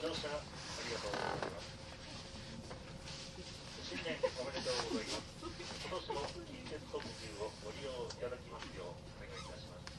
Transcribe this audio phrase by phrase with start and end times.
[0.00, 0.40] ご乗車あ
[0.88, 1.68] りがとうございます。
[3.84, 5.44] 新年おめでとうございます。
[5.44, 9.92] 今年も近鉄特急をご利用いただきますようお願いいたします。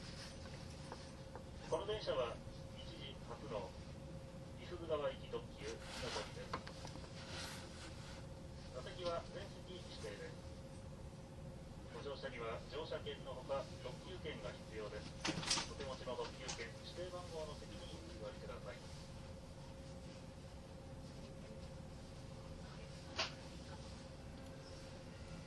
[1.70, 2.34] この電車は
[2.82, 3.70] 一時初の
[4.58, 5.78] 伊豆川行き特急の
[6.10, 6.58] ぞみです。
[8.74, 10.34] 座席は全席指定です。
[11.94, 15.14] ご乗車には乗車券のほか特急券が必要です。
[15.70, 18.82] お手持ちの特急券指定番号の席にお座りください。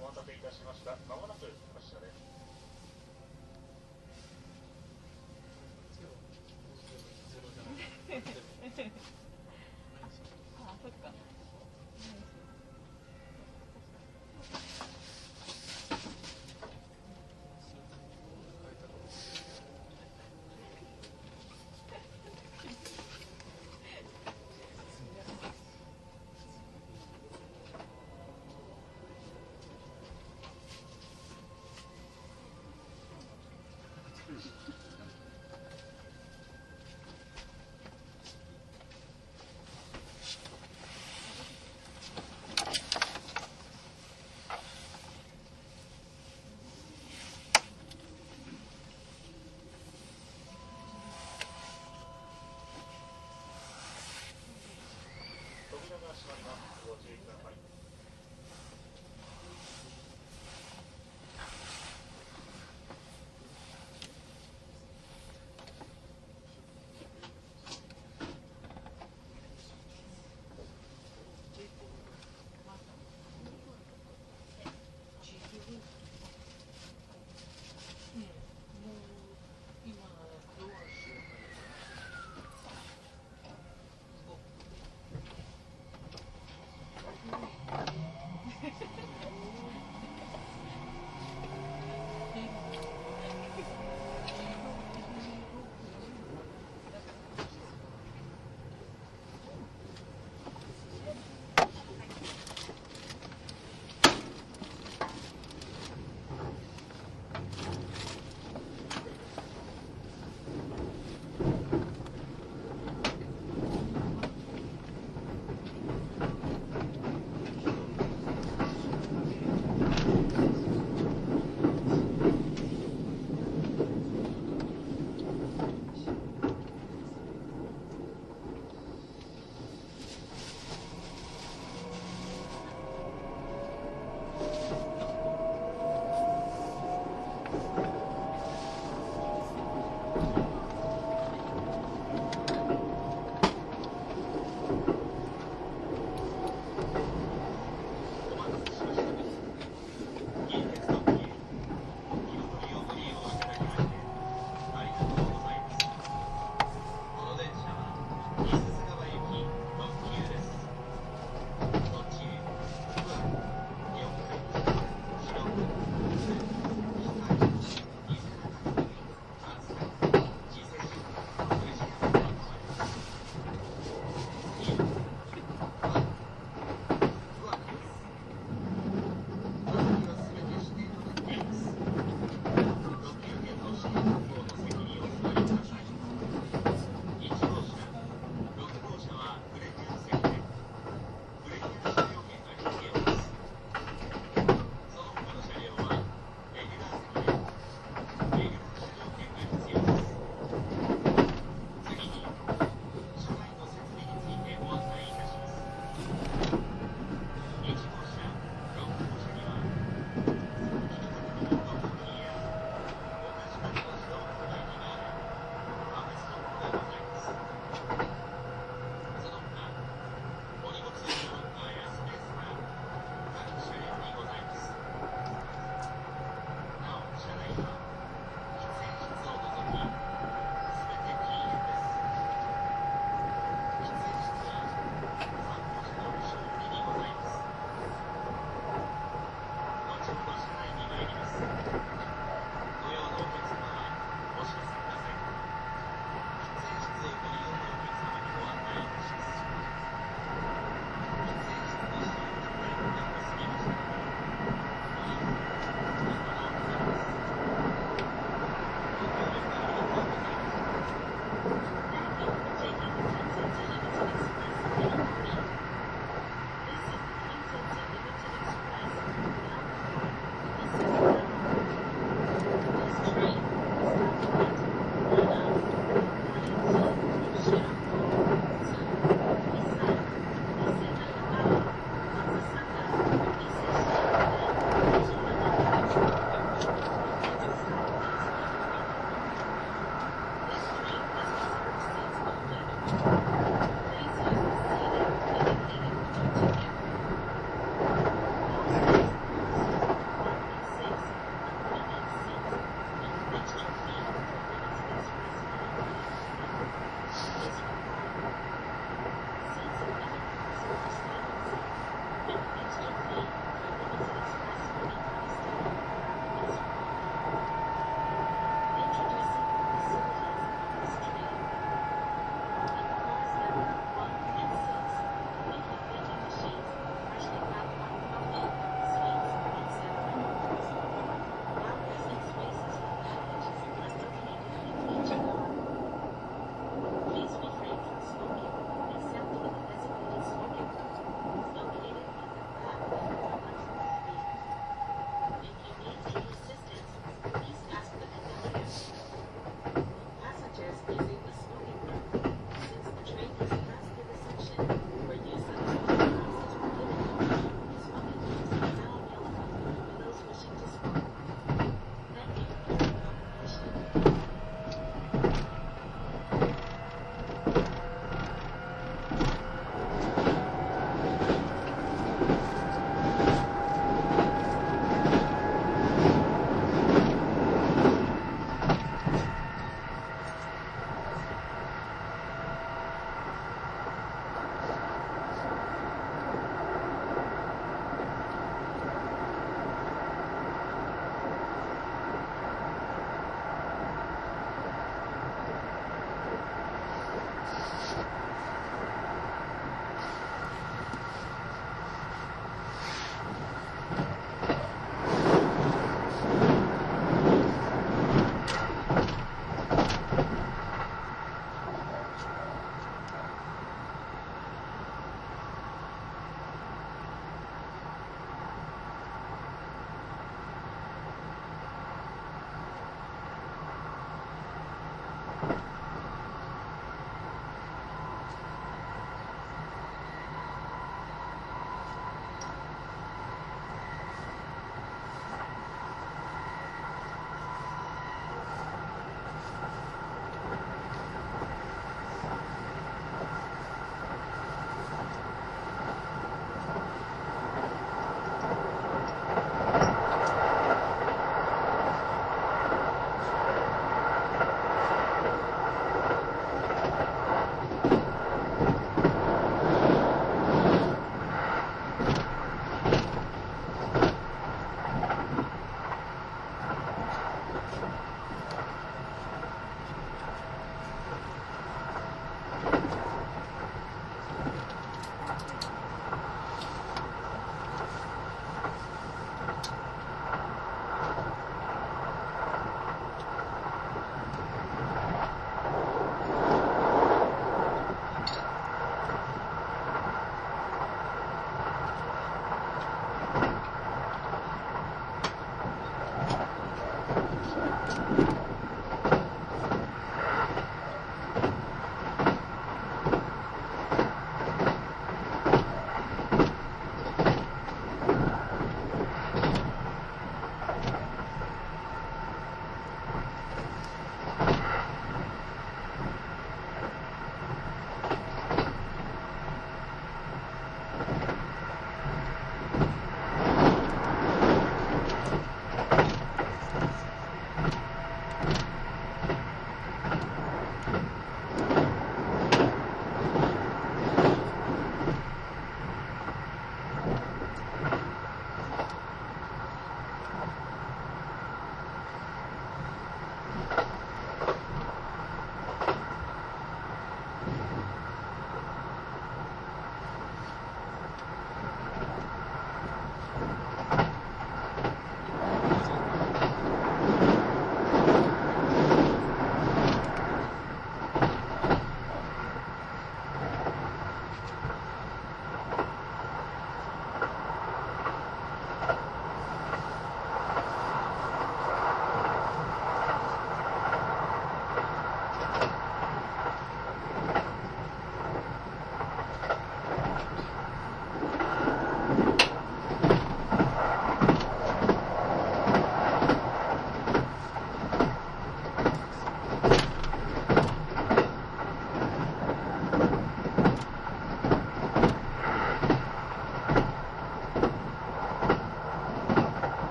[0.00, 0.96] お待たせいたしました。
[1.06, 1.69] まもなく
[56.26, 56.69] Thanks.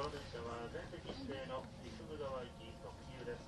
[0.00, 3.44] この列車は全席指定の陸部川行き特急です。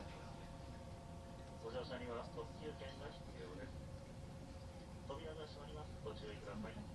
[1.65, 3.73] ご乗車には特急券が必要です。
[5.09, 5.97] 扉が閉まります。
[6.05, 6.77] ご注意ください。「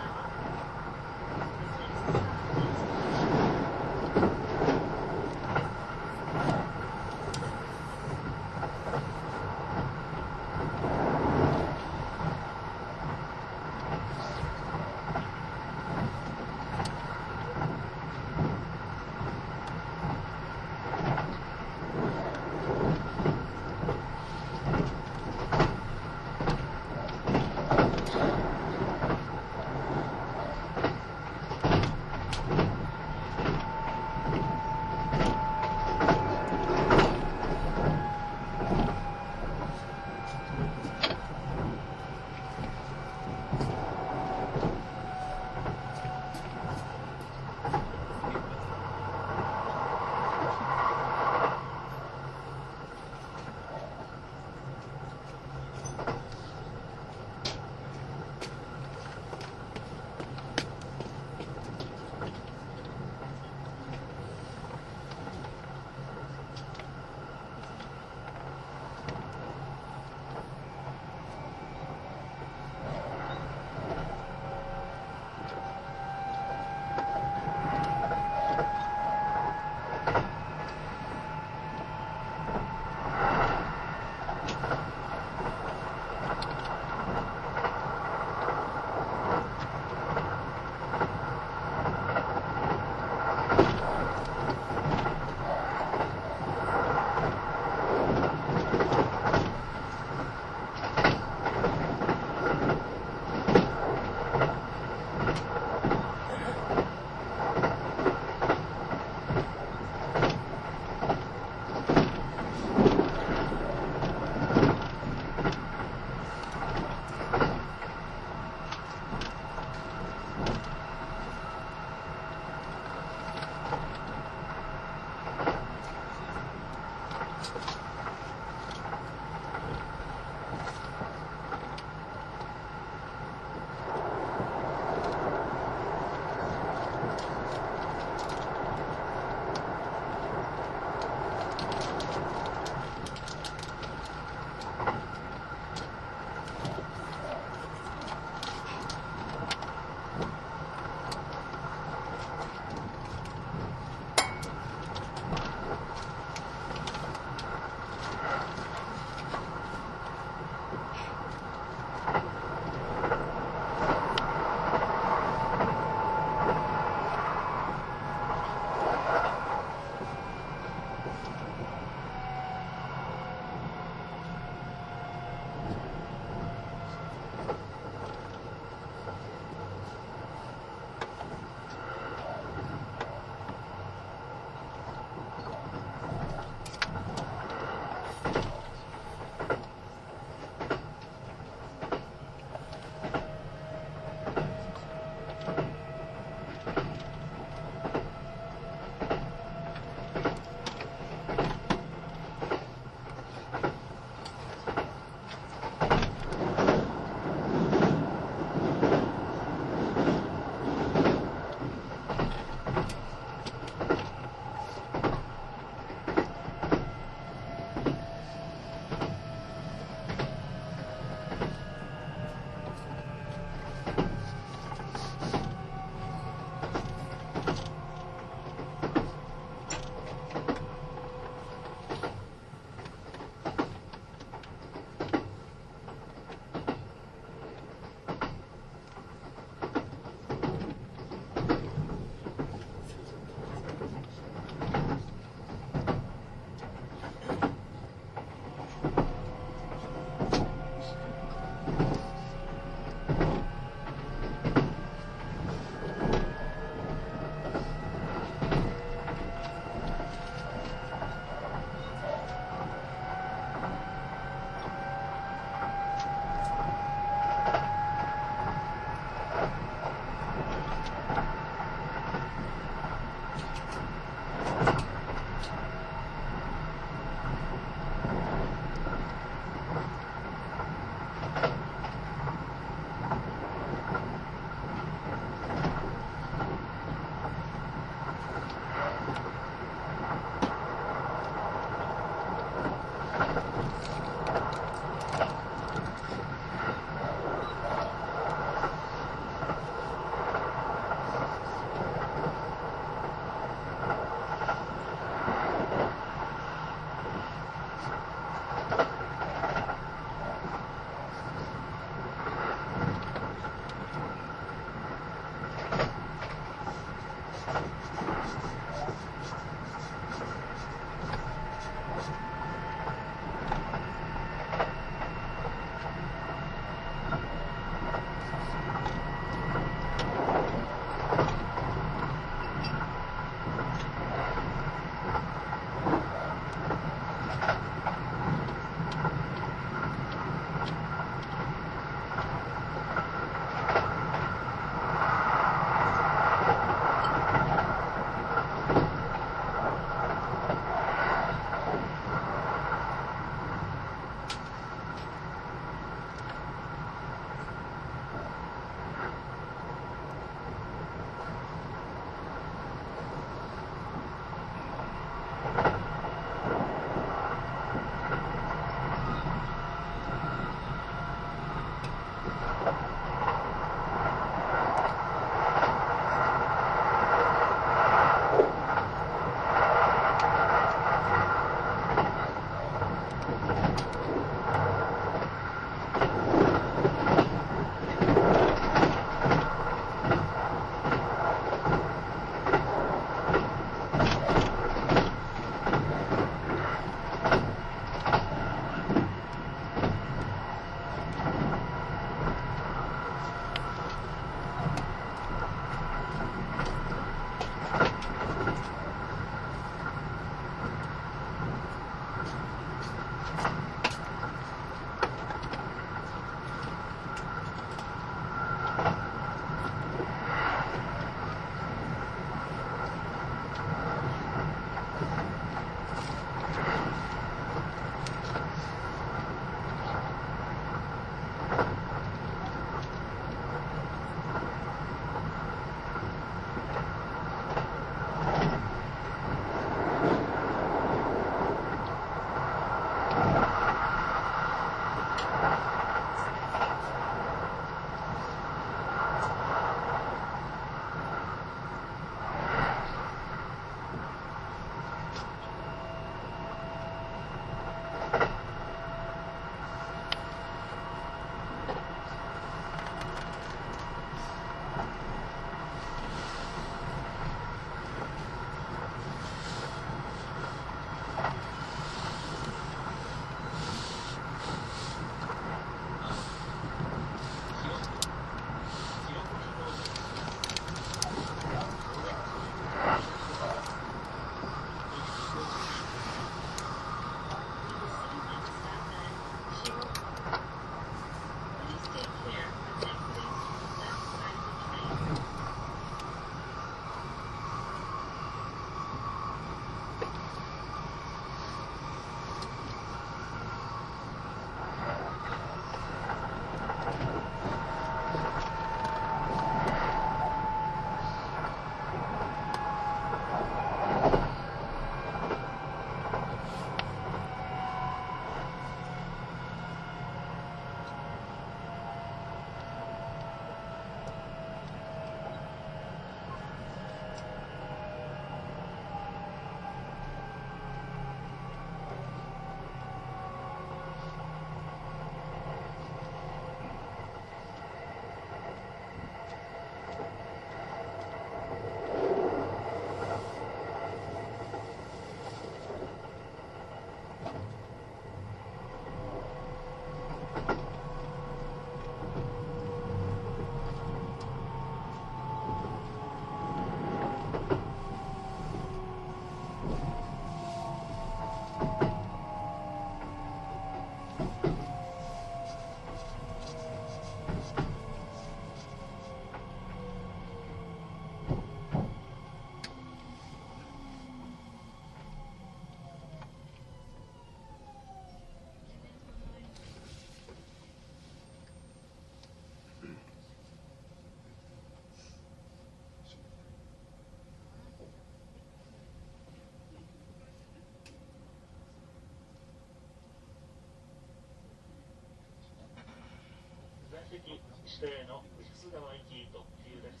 [597.10, 600.00] 席指定の富士川行き特急です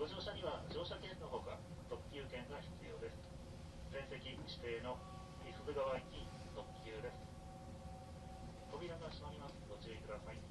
[0.00, 1.60] ご乗車には乗車券のほか
[1.92, 3.20] 特急券が必要です
[3.92, 4.96] 全席指定の
[5.44, 6.24] 富士川行き
[6.56, 7.20] 特急です
[8.72, 10.47] 扉が閉まりますご注意ください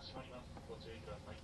[0.00, 0.48] 閉まります。
[0.68, 1.39] ご注意ください。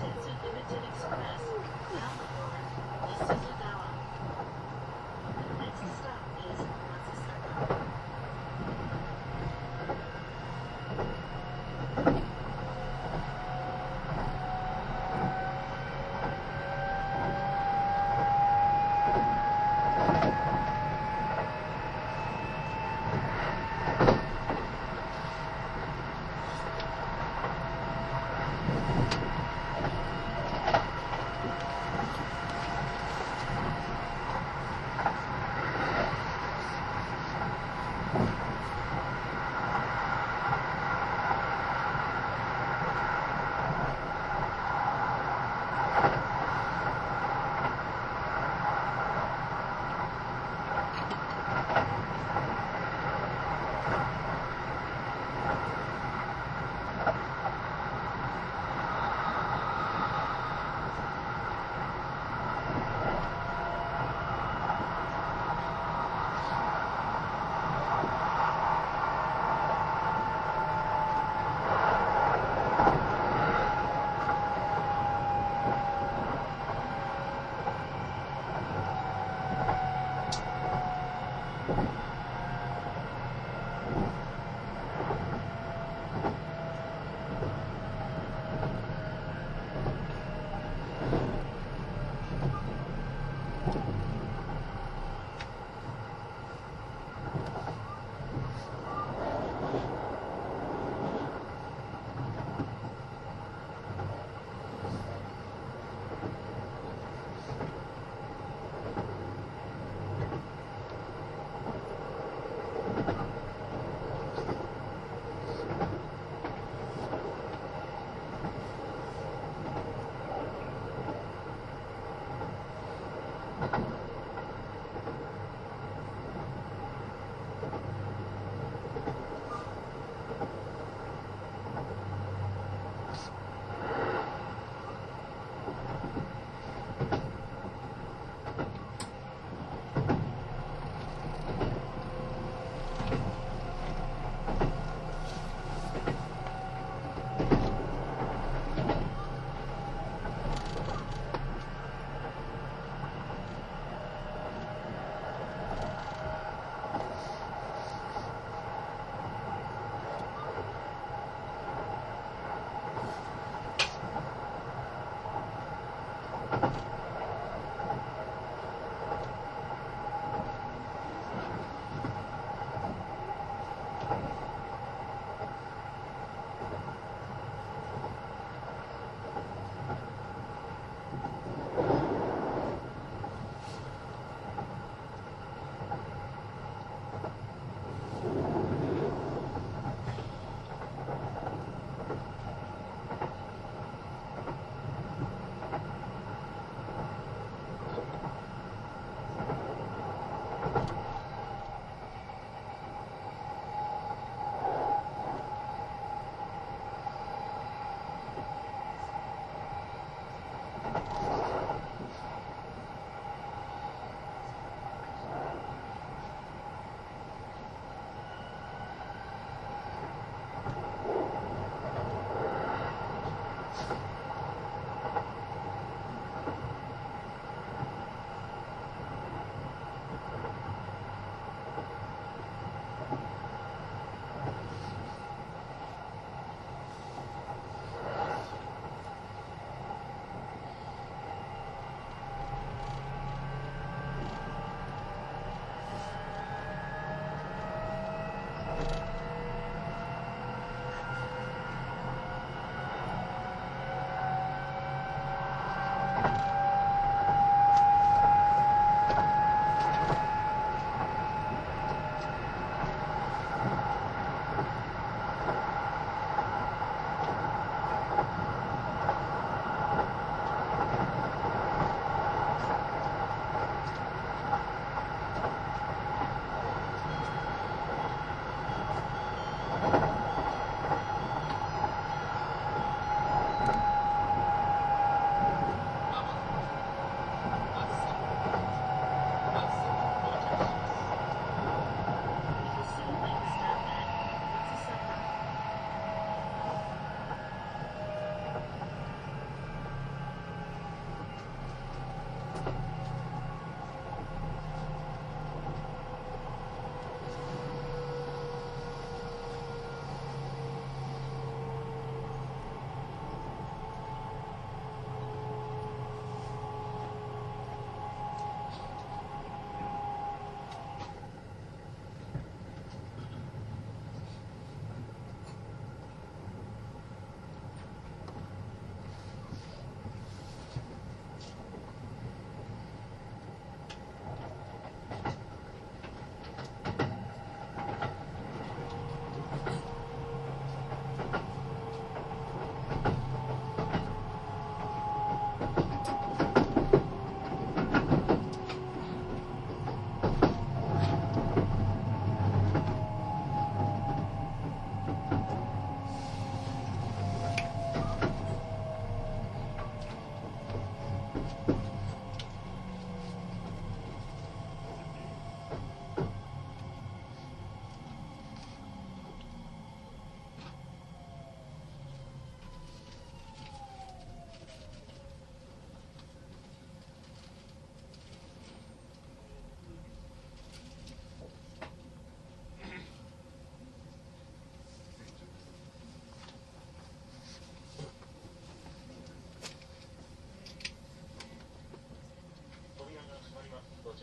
[0.00, 1.53] Kansas City Limited Express.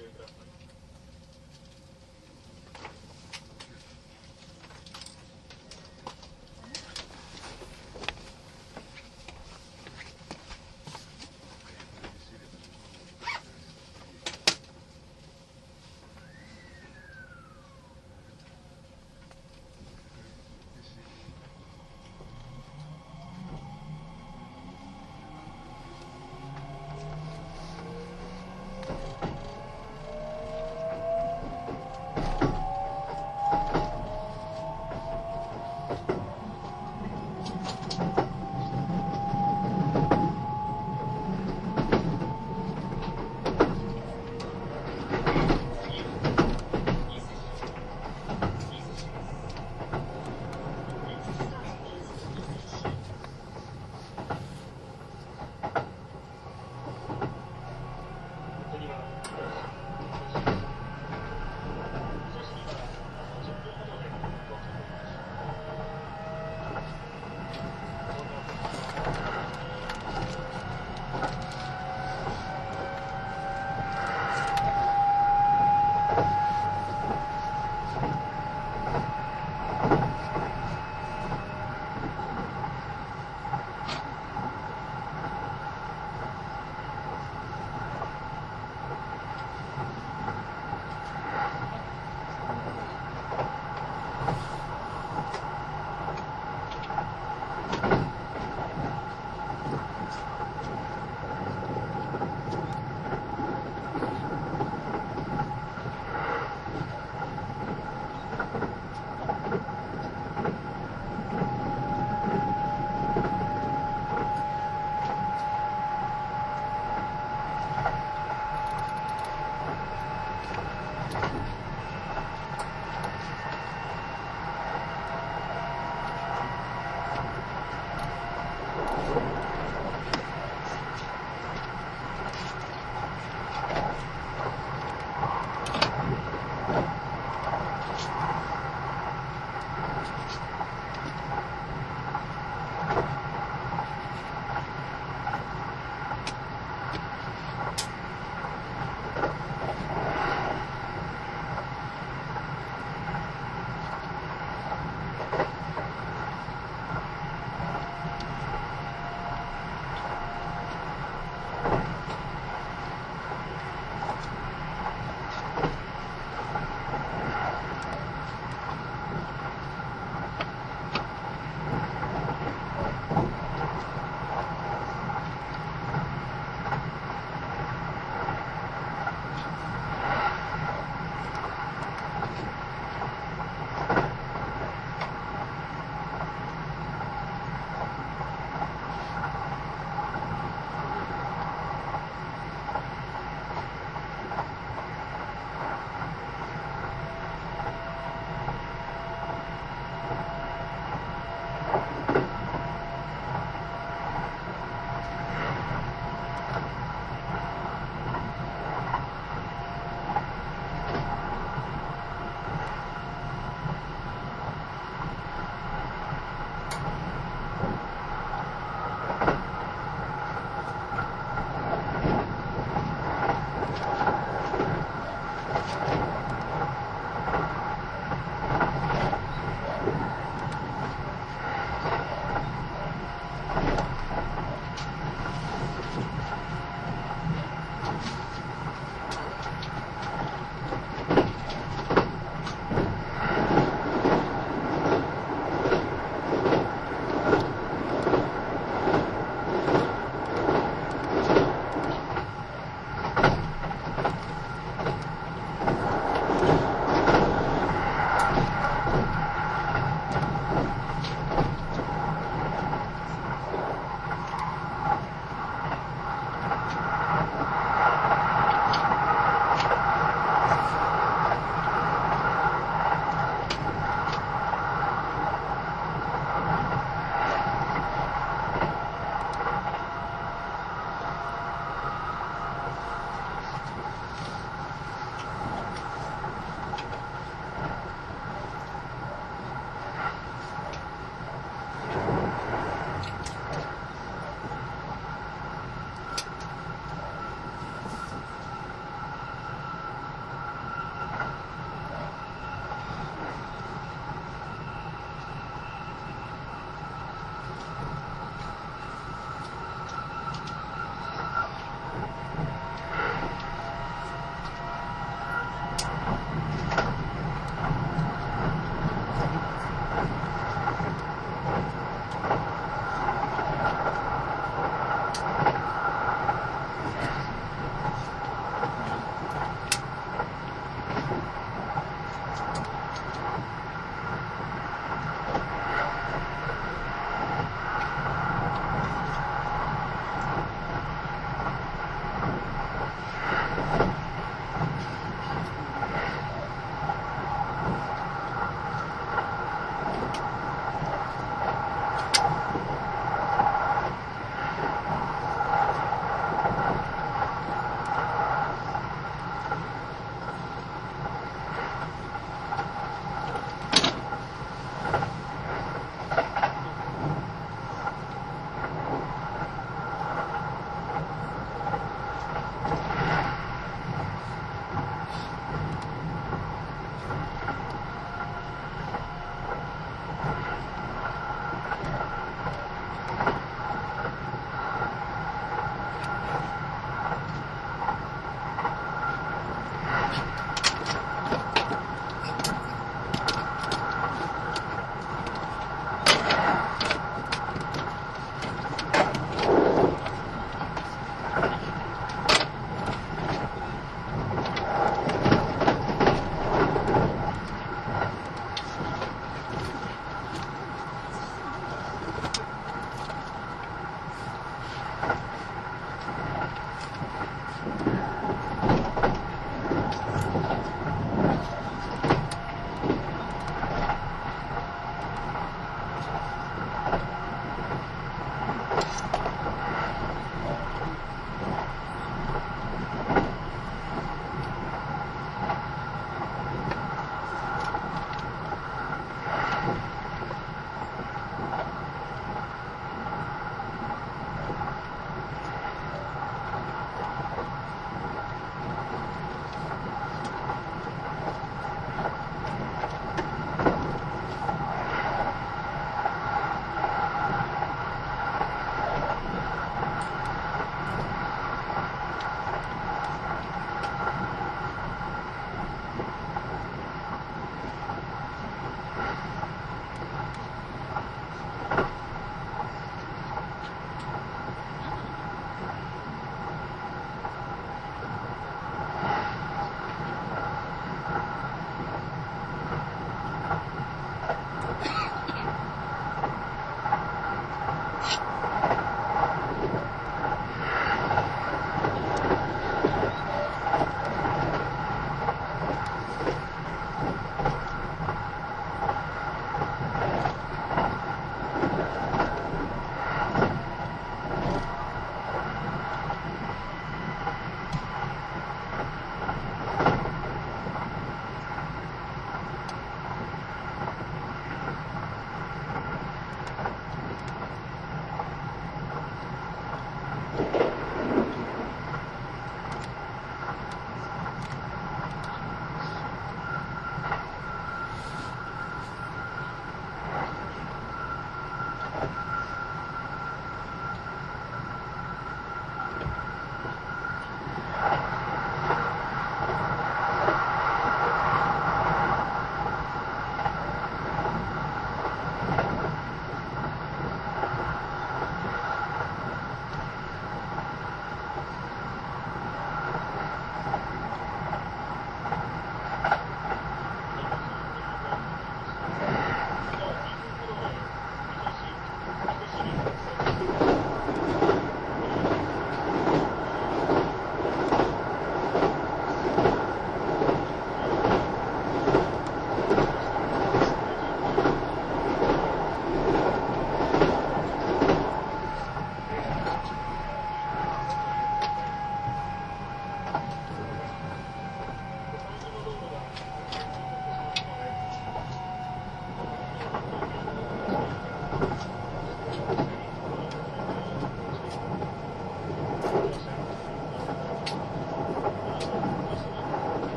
[0.00, 0.39] Thank you.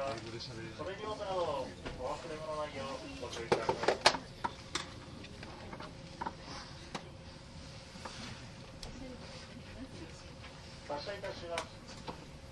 [0.00, 1.66] それによってなど
[2.00, 2.80] お忘れない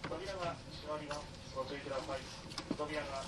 [0.08, 1.20] 扉が閉まります
[1.56, 2.20] ご注意ください。
[2.76, 3.22] 扉が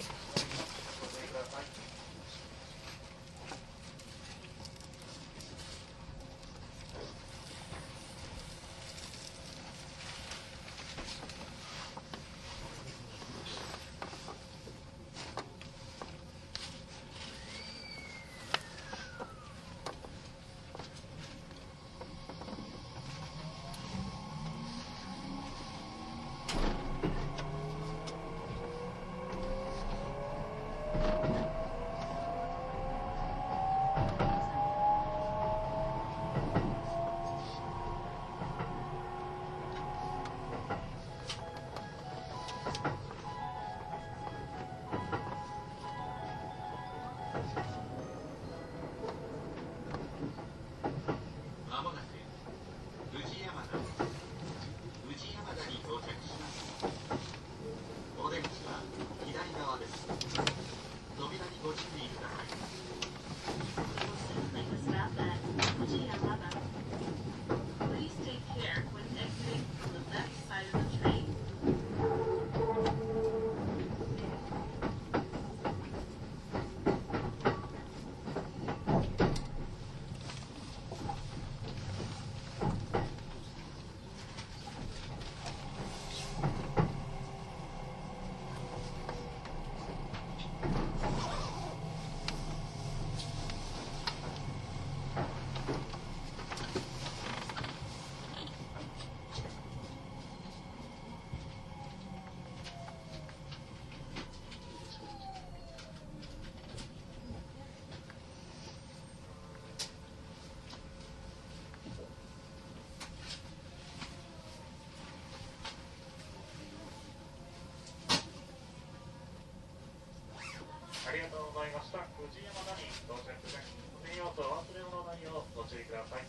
[121.11, 122.07] ありがとうございました。
[122.15, 123.67] 藤山谷到着です。
[124.07, 126.23] 専用と忘れ物ないようご注意ください。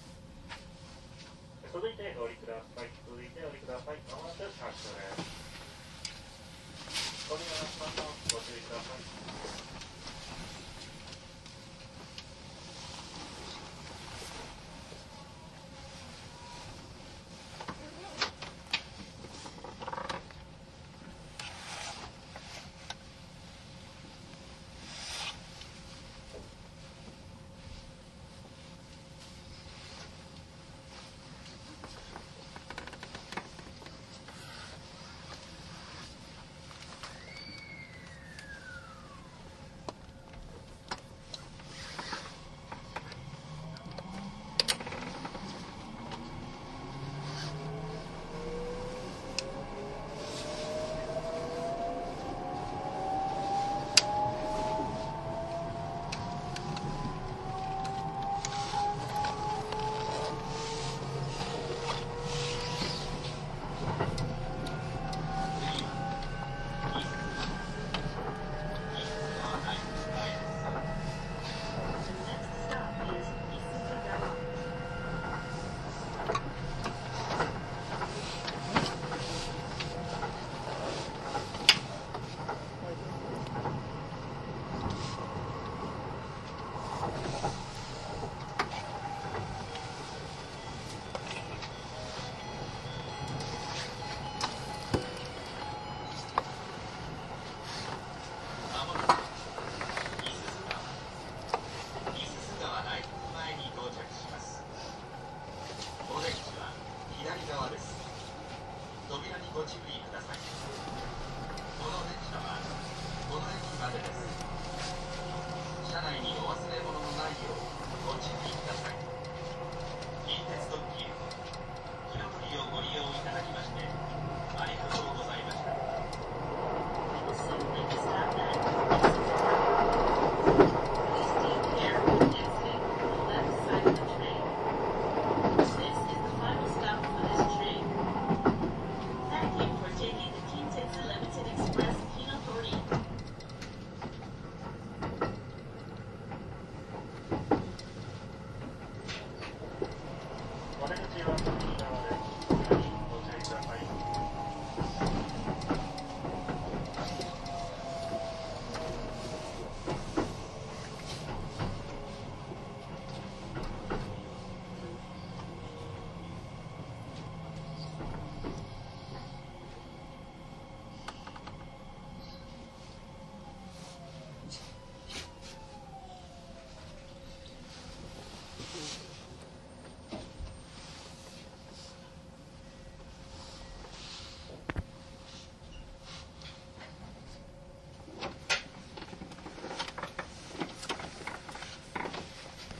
[1.70, 2.90] 続いてお降りください。
[3.06, 4.02] 続いてお降りください。
[4.10, 5.30] まもなく発車です。
[7.30, 8.98] 扉が閉まりますご注意くださ
[9.78, 9.81] い。